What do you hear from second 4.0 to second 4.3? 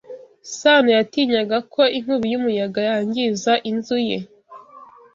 ye.